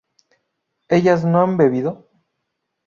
[0.89, 2.09] ¿ellas no han bebido?